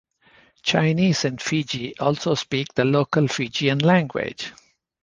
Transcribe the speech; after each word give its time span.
Chinese 0.63 1.25
in 1.25 1.37
Fiji 1.37 1.95
also 1.99 2.33
speak 2.33 2.73
the 2.73 2.83
local 2.83 3.27
Fijian 3.27 3.77
language. 3.77 4.51